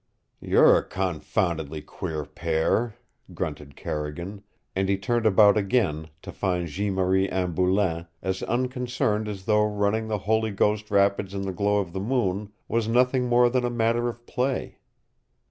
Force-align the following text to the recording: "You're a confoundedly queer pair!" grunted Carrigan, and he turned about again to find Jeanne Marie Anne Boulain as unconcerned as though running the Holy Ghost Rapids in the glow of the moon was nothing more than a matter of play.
"You're 0.39 0.75
a 0.79 0.83
confoundedly 0.83 1.81
queer 1.83 2.25
pair!" 2.25 2.95
grunted 3.35 3.75
Carrigan, 3.75 4.41
and 4.75 4.89
he 4.89 4.97
turned 4.97 5.27
about 5.27 5.57
again 5.57 6.07
to 6.23 6.31
find 6.31 6.67
Jeanne 6.67 6.95
Marie 6.95 7.29
Anne 7.29 7.51
Boulain 7.53 8.07
as 8.19 8.41
unconcerned 8.41 9.27
as 9.27 9.45
though 9.45 9.63
running 9.63 10.07
the 10.07 10.17
Holy 10.17 10.49
Ghost 10.49 10.89
Rapids 10.89 11.35
in 11.35 11.43
the 11.43 11.53
glow 11.53 11.77
of 11.77 11.93
the 11.93 11.99
moon 11.99 12.51
was 12.67 12.87
nothing 12.87 13.27
more 13.29 13.47
than 13.47 13.63
a 13.63 13.69
matter 13.69 14.09
of 14.09 14.25
play. 14.25 14.79